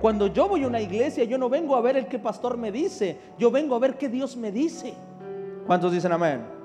[0.00, 2.70] Cuando yo voy a una iglesia, yo no vengo a ver el que pastor me
[2.70, 4.94] dice, yo vengo a ver qué Dios me dice.
[5.66, 6.58] ¿Cuántos dicen amén?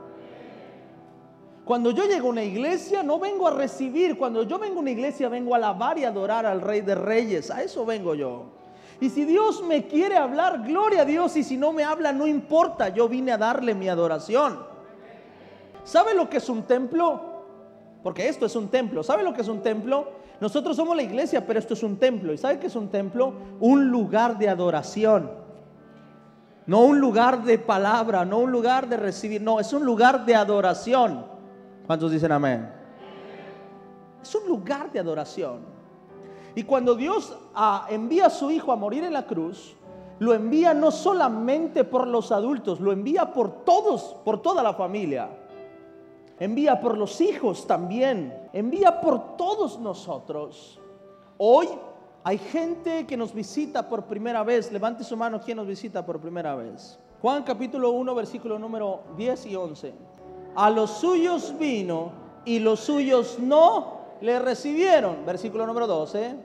[1.65, 4.17] Cuando yo llego a una iglesia, no vengo a recibir.
[4.17, 7.49] Cuando yo vengo a una iglesia, vengo a alabar y adorar al Rey de Reyes.
[7.49, 8.45] A eso vengo yo.
[8.99, 11.35] Y si Dios me quiere hablar, gloria a Dios.
[11.37, 12.89] Y si no me habla, no importa.
[12.89, 14.59] Yo vine a darle mi adoración.
[15.85, 17.32] ¿Sabe lo que es un templo?
[18.03, 19.01] Porque esto es un templo.
[19.01, 20.07] ¿Sabe lo que es un templo?
[20.41, 22.33] Nosotros somos la iglesia, pero esto es un templo.
[22.33, 23.33] ¿Y sabe qué es un templo?
[23.61, 25.31] Un lugar de adoración.
[26.65, 29.41] No un lugar de palabra, no un lugar de recibir.
[29.41, 31.25] No, es un lugar de adoración.
[31.87, 32.69] ¿Cuántos dicen amén?
[34.21, 35.59] Es un lugar de adoración.
[36.55, 39.75] Y cuando Dios ah, envía a su Hijo a morir en la cruz,
[40.19, 45.29] lo envía no solamente por los adultos, lo envía por todos, por toda la familia.
[46.39, 48.49] Envía por los hijos también.
[48.53, 50.79] Envía por todos nosotros.
[51.37, 51.67] Hoy
[52.23, 54.71] hay gente que nos visita por primera vez.
[54.71, 56.99] Levante su mano, ¿quién nos visita por primera vez?
[57.21, 59.93] Juan capítulo 1, versículo número 10 y 11
[60.55, 62.11] a los suyos vino
[62.45, 65.25] y los suyos no le recibieron.
[65.25, 66.35] Versículo número 12.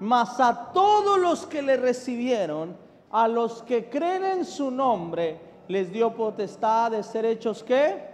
[0.00, 2.76] Mas a todos los que le recibieron,
[3.10, 8.09] a los que creen en su nombre, les dio potestad de ser hechos qué?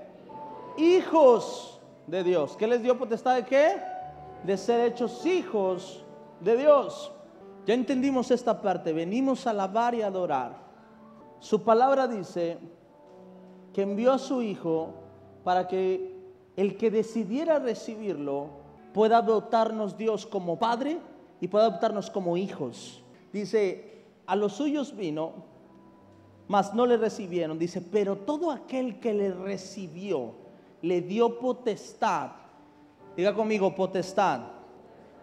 [0.76, 2.56] Hijos de Dios.
[2.56, 3.76] ¿Qué les dio potestad de qué?
[4.44, 6.04] De ser hechos hijos
[6.40, 7.12] de Dios.
[7.66, 8.92] Ya entendimos esta parte.
[8.92, 10.56] Venimos a alabar y adorar.
[11.40, 12.58] Su palabra dice
[13.72, 14.94] que envió a su Hijo
[15.44, 16.14] para que
[16.56, 18.48] el que decidiera recibirlo
[18.92, 20.98] pueda adoptarnos Dios como Padre
[21.40, 23.02] y pueda adoptarnos como hijos.
[23.32, 25.32] Dice, a los suyos vino,
[26.48, 27.58] mas no le recibieron.
[27.58, 30.32] Dice, pero todo aquel que le recibió,
[30.86, 32.30] le dio potestad.
[33.16, 34.40] Diga conmigo, potestad.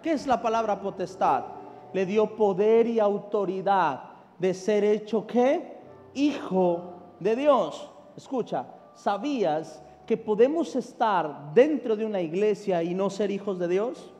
[0.01, 1.45] ¿Qué es la palabra potestad?
[1.93, 4.03] Le dio poder y autoridad
[4.37, 5.77] de ser hecho qué?
[6.13, 6.81] Hijo
[7.19, 7.89] de Dios.
[8.17, 14.13] Escucha, ¿sabías que podemos estar dentro de una iglesia y no ser hijos de Dios?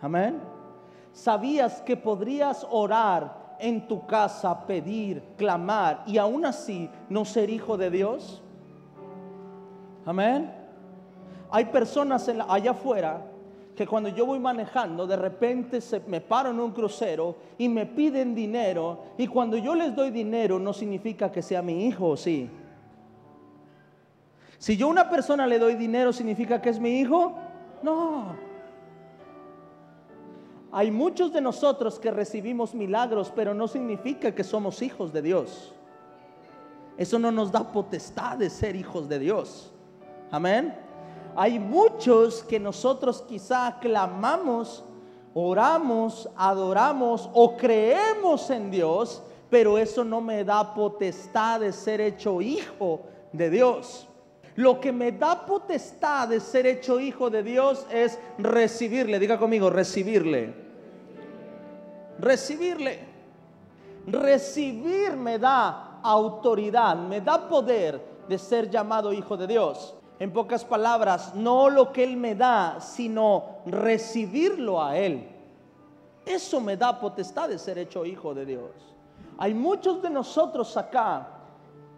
[0.00, 0.40] Amén.
[1.12, 7.76] ¿Sabías que podrías orar en tu casa, pedir, clamar y aún así no ser hijo
[7.76, 8.41] de Dios?
[10.04, 10.52] Amén.
[11.50, 13.22] Hay personas allá afuera
[13.76, 17.86] que cuando yo voy manejando, de repente se, me paro en un crucero y me
[17.86, 22.50] piden dinero y cuando yo les doy dinero no significa que sea mi hijo, sí.
[24.58, 27.34] Si yo a una persona le doy dinero, ¿significa que es mi hijo?
[27.82, 28.36] No.
[30.70, 35.74] Hay muchos de nosotros que recibimos milagros, pero no significa que somos hijos de Dios.
[36.96, 39.71] Eso no nos da potestad de ser hijos de Dios.
[40.32, 40.74] Amén.
[41.36, 44.82] Hay muchos que nosotros quizá clamamos,
[45.34, 52.40] oramos, adoramos o creemos en Dios, pero eso no me da potestad de ser hecho
[52.40, 54.08] hijo de Dios.
[54.56, 59.18] Lo que me da potestad de ser hecho hijo de Dios es recibirle.
[59.18, 60.54] Diga conmigo, recibirle.
[62.18, 63.00] Recibirle.
[64.06, 69.94] Recibir me da autoridad, me da poder de ser llamado hijo de Dios.
[70.22, 75.28] En pocas palabras, no lo que Él me da, sino recibirlo a Él.
[76.24, 78.70] Eso me da potestad de ser hecho hijo de Dios.
[79.36, 81.26] Hay muchos de nosotros acá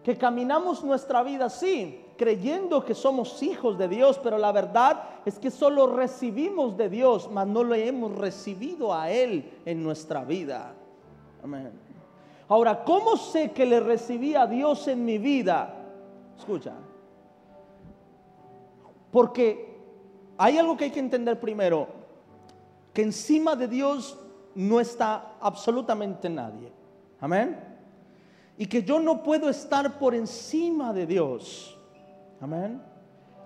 [0.02, 5.38] que caminamos nuestra vida así, creyendo que somos hijos de Dios, pero la verdad es
[5.38, 10.72] que solo recibimos de Dios, mas no lo hemos recibido a Él en nuestra vida.
[11.42, 11.72] Amén.
[12.48, 15.74] Ahora, ¿cómo sé que le recibí a Dios en mi vida?
[16.38, 16.72] Escucha.
[19.14, 19.78] Porque
[20.36, 21.86] hay algo que hay que entender primero,
[22.92, 24.18] que encima de Dios
[24.56, 26.72] no está absolutamente nadie.
[27.20, 27.56] Amén.
[28.58, 31.78] Y que yo no puedo estar por encima de Dios.
[32.40, 32.82] Amén.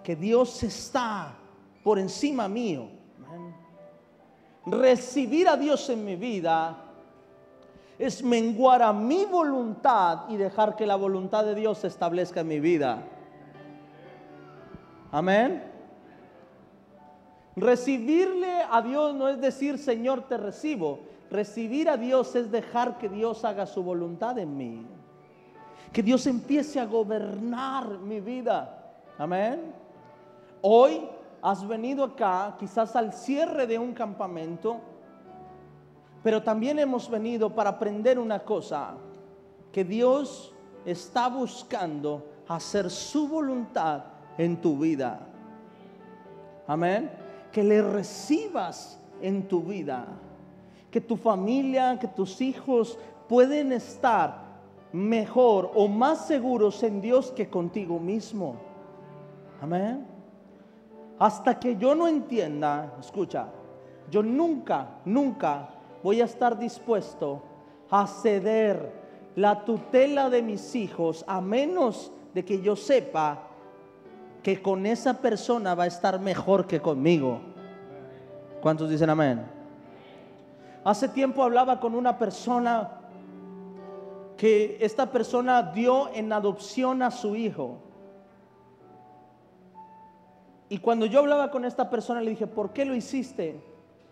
[0.02, 1.36] Que Dios está
[1.84, 2.88] por encima mío.
[4.64, 6.78] Recibir a Dios en mi vida
[7.98, 12.48] es menguar a mi voluntad y dejar que la voluntad de Dios se establezca en
[12.48, 13.02] mi vida.
[15.10, 15.62] Amén.
[17.56, 21.00] Recibirle a Dios no es decir, Señor, te recibo.
[21.30, 24.86] Recibir a Dios es dejar que Dios haga su voluntad en mí.
[25.92, 28.92] Que Dios empiece a gobernar mi vida.
[29.16, 29.72] Amén.
[30.60, 31.08] Hoy
[31.42, 34.78] has venido acá quizás al cierre de un campamento,
[36.22, 38.94] pero también hemos venido para aprender una cosa,
[39.72, 45.20] que Dios está buscando hacer su voluntad en tu vida.
[46.66, 47.10] Amén.
[47.52, 50.06] Que le recibas en tu vida.
[50.90, 52.98] que tu familia, que tus hijos
[53.28, 54.42] pueden estar
[54.92, 58.56] mejor o más seguros en Dios que contigo mismo.
[59.60, 60.06] Amén.
[61.18, 63.48] Hasta que yo no entienda, escucha,
[64.10, 65.68] yo nunca, nunca
[66.02, 67.42] voy a estar dispuesto
[67.90, 68.92] a ceder
[69.36, 73.47] la tutela de mis hijos a menos de que yo sepa
[74.42, 77.40] que con esa persona va a estar mejor que conmigo.
[78.60, 79.44] ¿Cuántos dicen amén?
[80.84, 82.90] Hace tiempo hablaba con una persona
[84.36, 87.78] que esta persona dio en adopción a su hijo.
[90.68, 93.60] Y cuando yo hablaba con esta persona le dije, ¿por qué lo hiciste?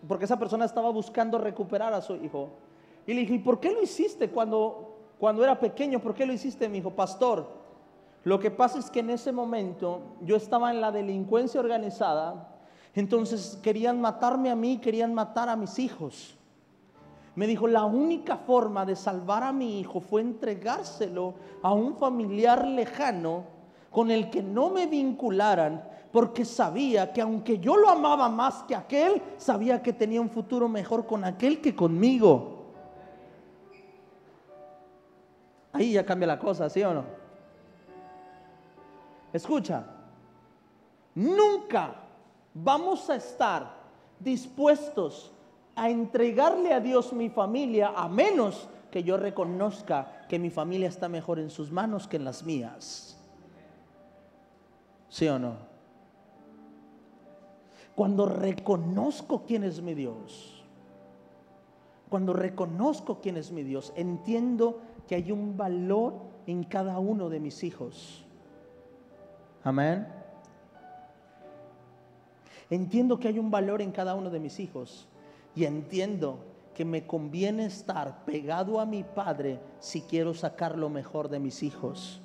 [0.06, 2.50] Porque esa persona estaba buscando recuperar a su hijo.
[3.06, 6.00] Y le dije, ¿y por qué lo hiciste cuando, cuando era pequeño?
[6.00, 6.90] ¿Por qué lo hiciste, mi hijo?
[6.90, 7.46] Pastor,
[8.26, 12.56] lo que pasa es que en ese momento yo estaba en la delincuencia organizada,
[12.92, 16.36] entonces querían matarme a mí, querían matar a mis hijos.
[17.36, 22.66] Me dijo, la única forma de salvar a mi hijo fue entregárselo a un familiar
[22.66, 23.44] lejano
[23.92, 28.74] con el que no me vincularan, porque sabía que aunque yo lo amaba más que
[28.74, 32.72] aquel, sabía que tenía un futuro mejor con aquel que conmigo.
[35.72, 37.25] Ahí ya cambia la cosa, ¿sí o no?
[39.36, 39.84] Escucha,
[41.14, 41.94] nunca
[42.54, 43.70] vamos a estar
[44.18, 45.30] dispuestos
[45.74, 51.10] a entregarle a Dios mi familia a menos que yo reconozca que mi familia está
[51.10, 53.18] mejor en sus manos que en las mías.
[55.10, 55.56] ¿Sí o no?
[57.94, 60.64] Cuando reconozco quién es mi Dios,
[62.08, 66.14] cuando reconozco quién es mi Dios, entiendo que hay un valor
[66.46, 68.25] en cada uno de mis hijos.
[69.66, 70.06] Amén.
[72.70, 75.08] Entiendo que hay un valor en cada uno de mis hijos
[75.56, 76.38] y entiendo
[76.72, 81.64] que me conviene estar pegado a mi padre si quiero sacar lo mejor de mis
[81.64, 82.20] hijos.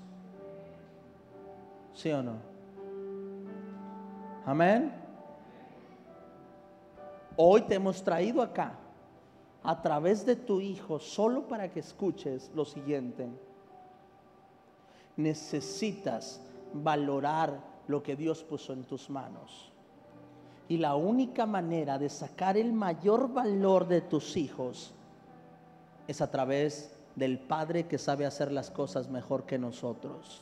[1.96, 2.36] ¿Sí o no?
[4.46, 4.94] Amén.
[7.38, 8.74] Hoy te hemos traído acá
[9.64, 13.28] a través de tu hijo solo para que escuches lo siguiente.
[15.18, 16.40] Necesitas
[16.74, 19.72] valorar lo que Dios puso en tus manos.
[20.68, 24.94] Y la única manera de sacar el mayor valor de tus hijos
[26.08, 30.42] es a través del Padre que sabe hacer las cosas mejor que nosotros.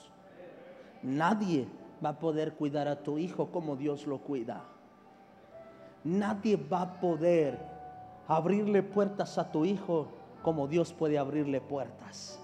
[1.02, 1.68] Nadie
[2.04, 4.64] va a poder cuidar a tu hijo como Dios lo cuida.
[6.04, 7.58] Nadie va a poder
[8.28, 10.08] abrirle puertas a tu hijo
[10.44, 12.40] como Dios puede abrirle puertas.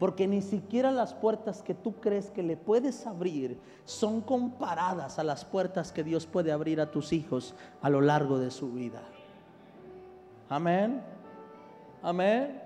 [0.00, 5.24] Porque ni siquiera las puertas que tú crees que le puedes abrir son comparadas a
[5.24, 9.02] las puertas que Dios puede abrir a tus hijos a lo largo de su vida.
[10.48, 11.02] Amén.
[12.02, 12.62] Amén.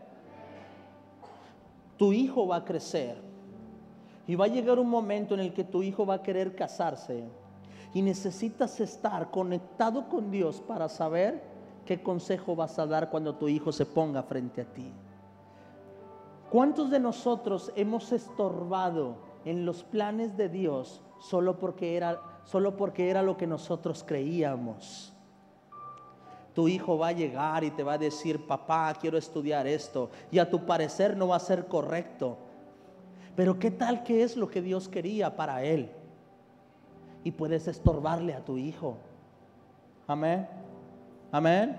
[1.99, 3.21] Tu hijo va a crecer
[4.29, 7.25] y va a llegar un momento en el que tu hijo va a querer casarse
[7.93, 11.43] y necesitas estar conectado con Dios para saber
[11.85, 14.93] qué consejo vas a dar cuando tu hijo se ponga frente a ti.
[16.55, 23.11] ¿Cuántos de nosotros hemos estorbado en los planes de Dios solo porque era, solo porque
[23.11, 25.13] era lo que nosotros creíamos?
[26.55, 30.39] Tu hijo va a llegar y te va a decir, papá, quiero estudiar esto, y
[30.39, 32.39] a tu parecer no va a ser correcto.
[33.35, 35.91] Pero ¿qué tal que es lo que Dios quería para él?
[37.25, 38.99] Y puedes estorbarle a tu hijo.
[40.07, 40.47] Amén.
[41.33, 41.77] Amén.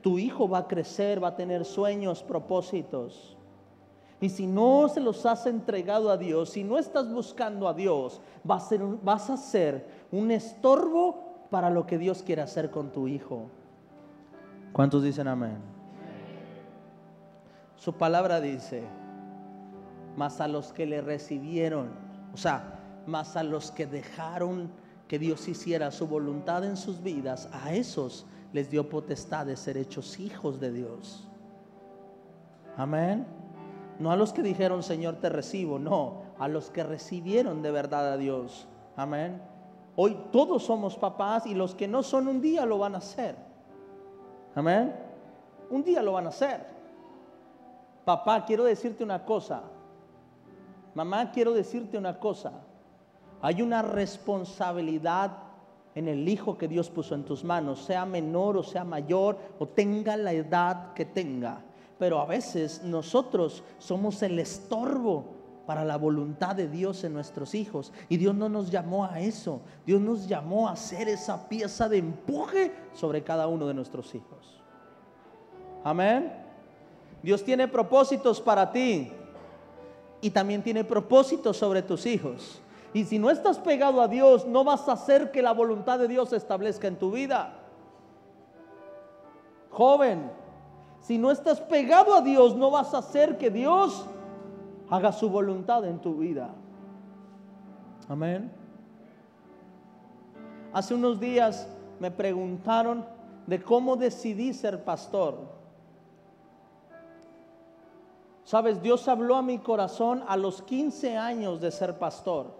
[0.00, 3.36] Tu hijo va a crecer, va a tener sueños, propósitos.
[4.20, 8.20] Y si no se los has entregado a Dios, si no estás buscando a Dios,
[8.42, 13.50] vas a, ser, un estorbo para lo que Dios quiere hacer con tu hijo.
[14.72, 15.58] ¿Cuántos dicen amén?
[17.76, 18.84] Su palabra dice,
[20.16, 21.90] más a los que le recibieron,
[22.32, 24.70] o sea, más a los que dejaron
[25.08, 29.76] que Dios hiciera su voluntad en sus vidas, a esos les dio potestad de ser
[29.76, 31.28] hechos hijos de Dios.
[32.76, 33.35] Amén.
[33.98, 38.12] No a los que dijeron, Señor, te recibo, no, a los que recibieron de verdad
[38.12, 38.68] a Dios.
[38.96, 39.40] Amén.
[39.96, 43.36] Hoy todos somos papás y los que no son un día lo van a hacer.
[44.54, 44.94] Amén.
[45.70, 46.66] Un día lo van a hacer.
[48.04, 49.62] Papá, quiero decirte una cosa.
[50.94, 52.52] Mamá, quiero decirte una cosa.
[53.40, 55.32] Hay una responsabilidad
[55.94, 59.66] en el hijo que Dios puso en tus manos, sea menor o sea mayor o
[59.66, 61.62] tenga la edad que tenga
[61.98, 65.24] pero a veces nosotros somos el estorbo
[65.66, 67.92] para la voluntad de Dios en nuestros hijos.
[68.08, 69.60] Y Dios no nos llamó a eso.
[69.84, 74.62] Dios nos llamó a ser esa pieza de empuje sobre cada uno de nuestros hijos.
[75.82, 76.32] Amén.
[77.22, 79.10] Dios tiene propósitos para ti
[80.20, 82.60] y también tiene propósitos sobre tus hijos.
[82.94, 86.08] Y si no estás pegado a Dios, no vas a hacer que la voluntad de
[86.08, 87.54] Dios se establezca en tu vida.
[89.70, 90.30] Joven,
[91.06, 94.04] si no estás pegado a Dios, no vas a hacer que Dios
[94.90, 96.50] haga su voluntad en tu vida.
[98.08, 98.50] Amén.
[100.72, 101.68] Hace unos días
[102.00, 103.06] me preguntaron
[103.46, 105.38] de cómo decidí ser pastor.
[108.42, 112.52] Sabes, Dios habló a mi corazón a los 15 años de ser pastor.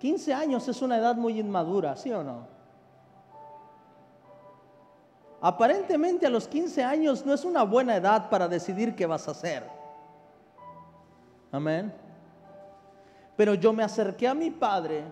[0.00, 2.55] 15 años es una edad muy inmadura, ¿sí o no?
[5.40, 9.32] Aparentemente a los 15 años no es una buena edad para decidir qué vas a
[9.32, 9.64] hacer.
[11.52, 11.92] Amén.
[13.36, 15.04] Pero yo me acerqué a mi padre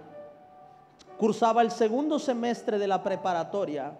[1.19, 3.93] cursaba el segundo semestre de la preparatoria,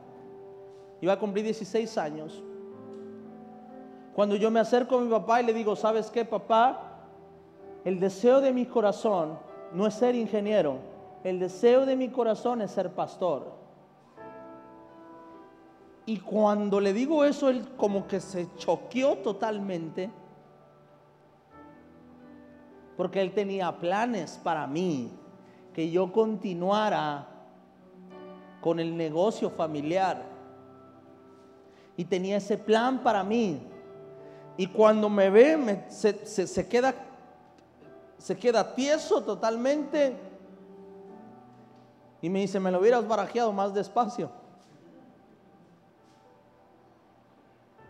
[1.01, 2.43] iba a cumplir 16 años.
[4.15, 6.81] Cuando yo me acerco a mi papá y le digo, ¿sabes qué, papá?
[7.85, 9.39] El deseo de mi corazón
[9.73, 10.79] no es ser ingeniero,
[11.25, 13.64] el deseo de mi corazón es ser pastor.
[16.07, 20.11] Y cuando le digo eso, él como que se choqueó totalmente,
[22.97, 25.11] porque él tenía planes para mí
[25.73, 27.27] que yo continuara
[28.61, 30.23] con el negocio familiar.
[31.97, 33.61] Y tenía ese plan para mí.
[34.57, 36.95] Y cuando me ve, se, queda,
[38.19, 40.17] se queda tieso totalmente.
[42.23, 44.31] Y me dice, me lo hubieras barajeado más despacio.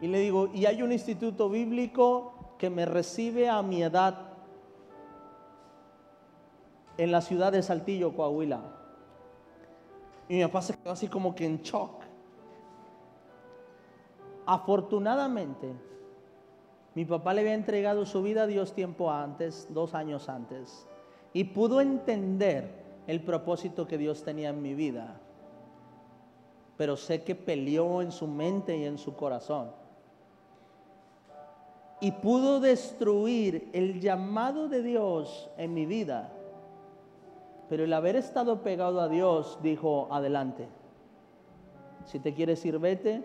[0.00, 4.34] Y le digo, y hay un instituto bíblico que me recibe a mi edad
[6.96, 8.60] en la ciudad de Saltillo, Coahuila.
[10.28, 12.02] Y mi papá se quedó así como que en shock.
[14.46, 15.72] Afortunadamente,
[16.94, 20.86] mi papá le había entregado su vida a Dios tiempo antes, dos años antes,
[21.32, 25.20] y pudo entender el propósito que Dios tenía en mi vida.
[26.76, 29.83] Pero sé que peleó en su mente y en su corazón.
[32.00, 36.32] Y pudo destruir el llamado de Dios en mi vida
[37.68, 40.68] pero el haber estado pegado a Dios dijo, adelante.
[42.04, 43.24] Si te quieres ir, vete.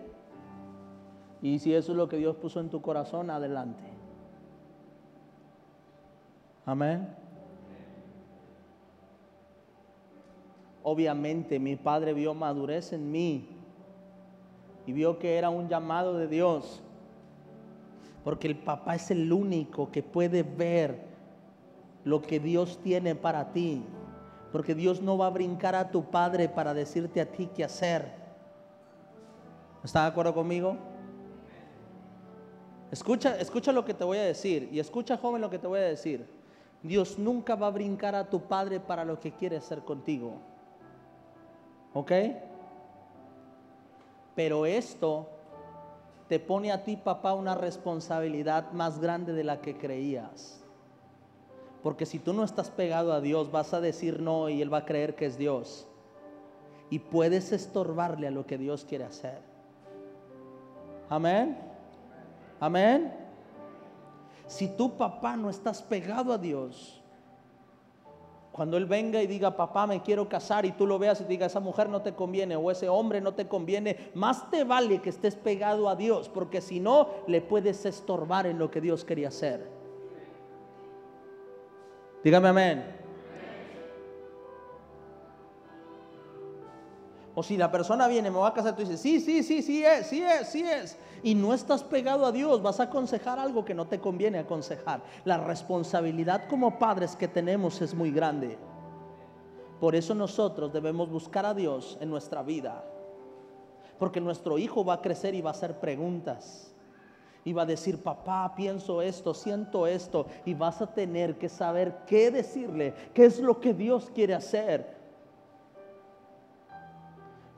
[1.42, 3.84] Y si eso es lo que Dios puso en tu corazón, adelante.
[6.64, 7.14] Amén.
[10.82, 13.48] Obviamente mi padre vio madurez en mí
[14.86, 16.82] y vio que era un llamado de Dios.
[18.24, 21.00] Porque el papá es el único que puede ver
[22.04, 23.82] lo que Dios tiene para ti.
[24.52, 28.20] Porque Dios no va a brincar a tu padre para decirte a ti qué hacer.
[29.82, 30.76] ¿Está de acuerdo conmigo?
[32.90, 34.68] Escucha, escucha lo que te voy a decir.
[34.72, 36.26] Y escucha, joven, lo que te voy a decir.
[36.82, 40.34] Dios nunca va a brincar a tu padre para lo que quiere hacer contigo.
[41.94, 42.12] ¿Ok?
[44.34, 45.28] Pero esto
[46.30, 50.62] te pone a ti, papá, una responsabilidad más grande de la que creías.
[51.82, 54.78] Porque si tú no estás pegado a Dios, vas a decir no y Él va
[54.78, 55.88] a creer que es Dios.
[56.88, 59.40] Y puedes estorbarle a lo que Dios quiere hacer.
[61.08, 61.58] Amén.
[62.60, 63.12] Amén.
[64.46, 66.99] Si tu papá no estás pegado a Dios,
[68.60, 71.46] cuando Él venga y diga, papá, me quiero casar, y tú lo veas y diga,
[71.46, 75.08] esa mujer no te conviene o ese hombre no te conviene, más te vale que
[75.08, 79.28] estés pegado a Dios, porque si no, le puedes estorbar en lo que Dios quería
[79.28, 79.66] hacer.
[82.22, 82.99] Dígame amén.
[87.34, 89.84] O si la persona viene, me va a casar, tú dices, sí, sí, sí, sí
[89.84, 90.98] es, sí es, sí es.
[91.22, 95.02] Y no estás pegado a Dios, vas a aconsejar algo que no te conviene aconsejar.
[95.24, 98.58] La responsabilidad como padres que tenemos es muy grande.
[99.78, 102.84] Por eso nosotros debemos buscar a Dios en nuestra vida.
[103.98, 106.70] Porque nuestro hijo va a crecer y va a hacer preguntas
[107.44, 112.00] y va a decir, papá, pienso esto, siento esto, y vas a tener que saber
[112.06, 114.99] qué decirle, qué es lo que Dios quiere hacer.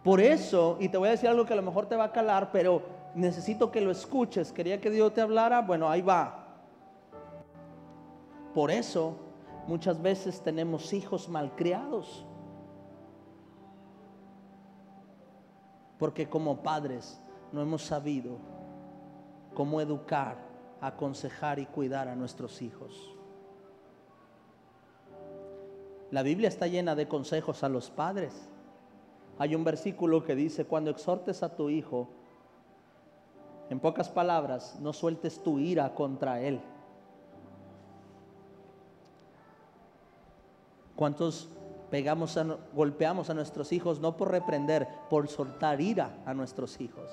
[0.02, 2.12] Por eso, y te voy a decir algo que a lo mejor te va a
[2.12, 2.82] calar, pero
[3.14, 4.52] necesito que lo escuches.
[4.52, 6.42] Quería que Dios te hablara, bueno, ahí va.
[8.52, 9.16] Por eso,
[9.68, 12.26] muchas veces tenemos hijos malcriados.
[15.98, 17.20] Porque como padres
[17.52, 18.38] no hemos sabido
[19.54, 20.36] cómo educar,
[20.80, 23.16] aconsejar y cuidar a nuestros hijos.
[26.10, 28.51] La Biblia está llena de consejos a los padres.
[29.42, 32.08] Hay un versículo que dice, cuando exhortes a tu hijo,
[33.70, 36.60] En pocas palabras, no sueltes tu ira contra Él.
[40.94, 41.48] ¿Cuántos
[41.90, 47.10] pegamos a, golpeamos a nuestros hijos no por reprender, por soltar ira a nuestros hijos?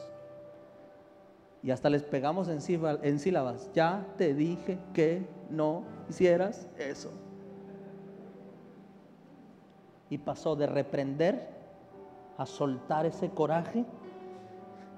[1.64, 2.60] Y hasta les pegamos en,
[3.02, 3.72] en sílabas.
[3.74, 7.10] Ya te dije que no hicieras eso.
[10.12, 11.59] Y pasó de reprender
[12.40, 13.86] a soltar ese coraje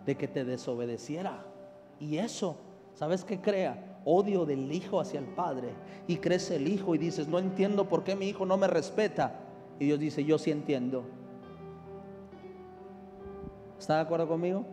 [0.05, 1.43] de que te desobedeciera.
[2.00, 2.55] Y eso,
[2.93, 4.00] ¿sabes qué crea?
[4.05, 5.74] Odio del hijo hacia el padre.
[6.07, 9.39] Y crece el hijo y dices, no entiendo por qué mi hijo no me respeta.
[9.79, 11.03] Y Dios dice, yo sí entiendo.
[13.79, 14.63] ¿Está de acuerdo conmigo?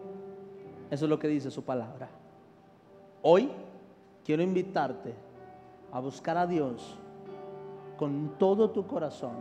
[0.90, 2.10] Eso es lo que dice su palabra.
[3.22, 3.50] Hoy
[4.26, 5.14] quiero invitarte
[5.90, 6.98] a buscar a Dios
[7.96, 9.32] con todo tu corazón,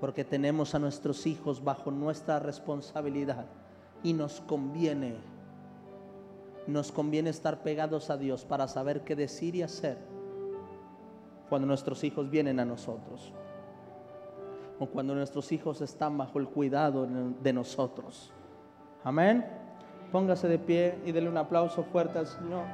[0.00, 3.46] porque tenemos a nuestros hijos bajo nuestra responsabilidad
[4.02, 5.16] y nos conviene,
[6.66, 9.98] nos conviene estar pegados a Dios para saber qué decir y hacer
[11.48, 13.32] cuando nuestros hijos vienen a nosotros
[14.78, 17.06] o cuando nuestros hijos están bajo el cuidado
[17.42, 18.30] de nosotros.
[19.04, 19.46] Amén.
[20.12, 22.64] Póngase de pie y dele un aplauso fuerte al Señor.